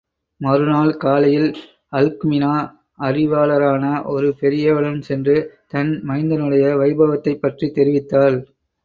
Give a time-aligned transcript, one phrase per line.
[0.41, 1.49] மறுநாள் காலையில்
[1.91, 2.53] அல்க்மினா,
[2.99, 5.35] அறிவாளரான ஒரு பெரியவரிடம் சென்று,
[5.67, 8.39] தன் மைந்தனுடைய வைபவத்தைப்பற்றித் தெரிவித்தாள்.